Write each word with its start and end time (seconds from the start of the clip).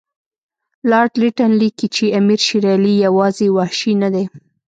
لارډ 0.89 1.11
لیټن 1.21 1.51
لیکي 1.61 1.87
چې 1.95 2.05
امیر 2.19 2.39
شېر 2.47 2.65
علي 2.75 2.93
یوازې 3.05 3.47
وحشي 3.57 3.93
نه 4.01 4.09
دی. 4.13 4.25